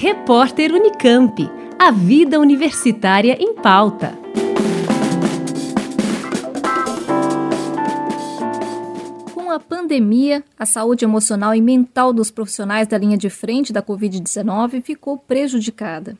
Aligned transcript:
Repórter 0.00 0.72
Unicamp. 0.72 1.50
A 1.76 1.90
vida 1.90 2.38
universitária 2.38 3.36
em 3.36 3.52
pauta. 3.52 4.16
Com 9.34 9.50
a 9.50 9.58
pandemia, 9.58 10.44
a 10.56 10.64
saúde 10.64 11.04
emocional 11.04 11.52
e 11.52 11.60
mental 11.60 12.12
dos 12.12 12.30
profissionais 12.30 12.86
da 12.86 12.96
linha 12.96 13.18
de 13.18 13.28
frente 13.28 13.72
da 13.72 13.82
Covid-19 13.82 14.82
ficou 14.82 15.18
prejudicada. 15.18 16.16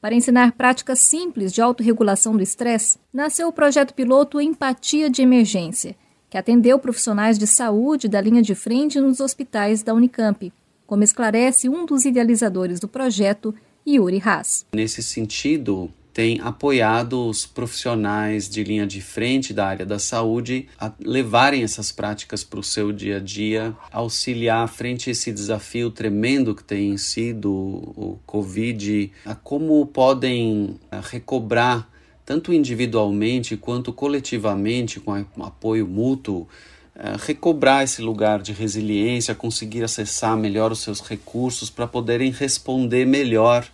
Para 0.00 0.16
ensinar 0.16 0.50
práticas 0.50 0.98
simples 0.98 1.52
de 1.52 1.62
autorregulação 1.62 2.36
do 2.36 2.42
estresse, 2.42 2.98
nasceu 3.14 3.46
o 3.46 3.52
projeto 3.52 3.94
piloto 3.94 4.40
Empatia 4.40 5.08
de 5.08 5.22
Emergência, 5.22 5.94
que 6.28 6.36
atendeu 6.36 6.80
profissionais 6.80 7.38
de 7.38 7.46
saúde 7.46 8.08
da 8.08 8.20
linha 8.20 8.42
de 8.42 8.56
frente 8.56 8.98
nos 8.98 9.20
hospitais 9.20 9.84
da 9.84 9.94
Unicamp 9.94 10.52
como 10.90 11.04
esclarece 11.04 11.68
um 11.68 11.86
dos 11.86 12.04
idealizadores 12.04 12.80
do 12.80 12.88
projeto, 12.88 13.54
Yuri 13.86 14.20
Haas. 14.24 14.66
Nesse 14.74 15.04
sentido, 15.04 15.88
tem 16.12 16.40
apoiado 16.40 17.28
os 17.28 17.46
profissionais 17.46 18.48
de 18.48 18.64
linha 18.64 18.84
de 18.84 19.00
frente 19.00 19.54
da 19.54 19.68
área 19.68 19.86
da 19.86 20.00
saúde 20.00 20.66
a 20.80 20.92
levarem 20.98 21.62
essas 21.62 21.92
práticas 21.92 22.42
para 22.42 22.58
o 22.58 22.64
seu 22.64 22.90
dia 22.90 23.18
a 23.18 23.20
dia, 23.20 23.72
auxiliar 23.92 24.66
frente 24.66 25.08
a 25.08 25.12
esse 25.12 25.30
desafio 25.30 25.92
tremendo 25.92 26.56
que 26.56 26.64
tem 26.64 26.96
sido 26.96 27.52
o 27.52 28.18
Covid, 28.26 29.12
a 29.24 29.36
como 29.36 29.86
podem 29.86 30.76
recobrar 31.08 31.88
tanto 32.26 32.52
individualmente 32.52 33.56
quanto 33.56 33.92
coletivamente 33.92 34.98
com 34.98 35.14
apoio 35.40 35.86
mútuo 35.86 36.48
recobrar 37.24 37.84
esse 37.84 38.02
lugar 38.02 38.42
de 38.42 38.52
resiliência, 38.52 39.34
conseguir 39.34 39.82
acessar 39.82 40.36
melhor 40.36 40.70
os 40.70 40.80
seus 40.80 41.00
recursos 41.00 41.70
para 41.70 41.86
poderem 41.86 42.30
responder 42.30 43.06
melhor, 43.06 43.66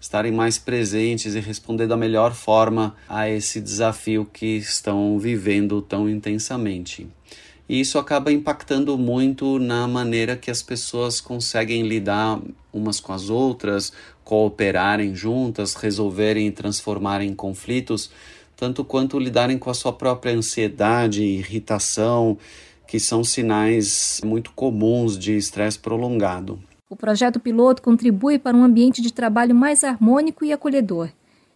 estarem 0.00 0.30
mais 0.30 0.58
presentes 0.58 1.34
e 1.34 1.40
responder 1.40 1.86
da 1.86 1.96
melhor 1.96 2.34
forma 2.34 2.94
a 3.08 3.28
esse 3.28 3.60
desafio 3.60 4.28
que 4.30 4.56
estão 4.56 5.18
vivendo 5.18 5.80
tão 5.80 6.10
intensamente. 6.10 7.06
E 7.66 7.80
isso 7.80 7.98
acaba 7.98 8.30
impactando 8.30 8.98
muito 8.98 9.58
na 9.58 9.88
maneira 9.88 10.36
que 10.36 10.50
as 10.50 10.62
pessoas 10.62 11.22
conseguem 11.22 11.88
lidar 11.88 12.38
umas 12.70 13.00
com 13.00 13.14
as 13.14 13.30
outras, 13.30 13.90
cooperarem 14.22 15.14
juntas, 15.14 15.72
resolverem 15.72 16.48
e 16.48 16.52
transformarem 16.52 17.34
conflitos, 17.34 18.10
tanto 18.54 18.84
quanto 18.84 19.18
lidarem 19.18 19.56
com 19.56 19.70
a 19.70 19.74
sua 19.74 19.92
própria 19.94 20.34
ansiedade, 20.34 21.22
irritação 21.22 22.36
que 22.86 23.00
são 23.00 23.24
sinais 23.24 24.20
muito 24.24 24.52
comuns 24.52 25.18
de 25.18 25.36
estresse 25.36 25.78
prolongado. 25.78 26.58
O 26.88 26.96
projeto 26.96 27.40
piloto 27.40 27.82
contribui 27.82 28.38
para 28.38 28.56
um 28.56 28.62
ambiente 28.62 29.02
de 29.02 29.12
trabalho 29.12 29.54
mais 29.54 29.82
harmônico 29.82 30.44
e 30.44 30.52
acolhedor 30.52 31.10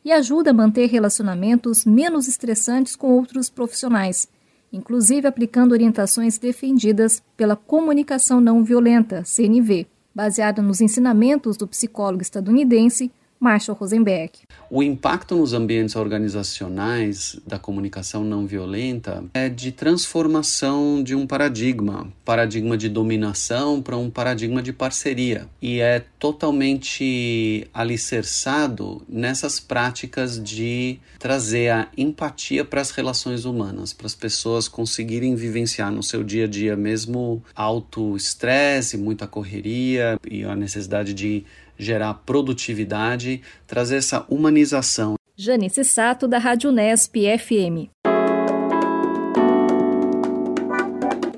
e 0.05 0.11
ajuda 0.11 0.51
a 0.51 0.55
manter 0.55 0.87
relacionamentos 0.87 1.85
menos 1.85 2.27
estressantes 2.27 2.97
com 2.97 3.13
outros 3.13 3.51
profissionais, 3.51 4.29
inclusive 4.73 5.27
aplicando 5.27 5.73
orientações 5.73 6.39
defendidas 6.39 7.23
pela 7.37 7.57
Comunicação 7.57 8.41
Não 8.41 8.65
Violenta, 8.65 9.23
CNV, 9.25 9.87
baseada 10.15 10.63
nos 10.63 10.81
ensinamentos 10.81 11.57
do 11.57 11.67
psicólogo 11.67 12.23
estadunidense 12.23 13.11
Marshall 13.41 13.77
Rosenberg. 13.77 14.33
O 14.71 14.83
impacto 14.83 15.37
nos 15.37 15.53
ambientes 15.53 15.97
organizacionais 15.97 17.39
da 17.47 17.59
comunicação 17.59 18.25
não 18.25 18.47
violenta 18.47 19.25
é 19.33 19.49
de 19.49 19.73
transformação 19.73 21.03
de 21.03 21.15
um 21.15 21.27
paradigma, 21.27 22.09
paradigma 22.25 22.77
de 22.77 22.89
dominação 22.89 23.81
para 23.81 23.97
um 23.97 24.11
paradigma 24.11 24.63
de 24.63 24.73
parceria, 24.73 25.49
e 25.63 25.81
é 25.81 26.05
totalmente 26.19 27.67
alicerçado 27.73 29.03
nessas 29.09 29.61
práticas 29.61 30.43
de 30.43 30.99
trazer 31.19 31.71
a 31.71 31.89
empatia 31.97 32.65
para 32.65 32.81
as 32.81 32.91
relações 32.91 33.45
humanas, 33.45 33.93
para 33.93 34.07
as 34.07 34.15
pessoas 34.15 34.69
conseguirem 34.69 35.35
vivenciar 35.35 35.91
no 35.91 36.03
seu 36.03 36.23
dia 36.23 36.45
a 36.45 36.49
dia 36.49 36.77
mesmo 36.77 37.43
alto 37.55 38.17
estresse, 38.17 38.97
muita 38.97 39.27
correria 39.27 40.19
e 40.29 40.45
a 40.45 40.55
necessidade 40.55 41.15
de 41.15 41.45
gerar 41.79 42.15
produtividade, 42.27 43.41
trazer 43.67 43.97
essa 43.97 44.27
humanização. 44.29 45.15
Janice 45.37 45.85
Sato, 45.85 46.27
da 46.27 46.39
Rádio 46.39 46.73
Nesp 46.73 47.17
FM. 47.39 47.89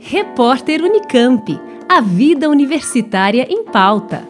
Repórter 0.00 0.82
Unicamp. 0.82 1.60
A 1.88 2.00
vida 2.00 2.48
universitária 2.48 3.46
em 3.50 3.64
pauta. 3.64 4.26